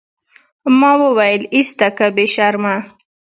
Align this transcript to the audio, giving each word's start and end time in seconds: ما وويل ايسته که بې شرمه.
ما 0.79 0.91
وويل 1.03 1.41
ايسته 1.55 1.87
که 1.97 2.05
بې 2.15 2.25
شرمه. 2.33 2.75